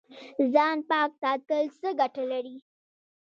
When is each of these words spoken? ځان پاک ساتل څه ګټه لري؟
ځان 0.53 0.77
پاک 0.89 1.11
ساتل 1.21 1.63
څه 1.79 1.89
ګټه 1.99 2.23
لري؟ 2.31 2.57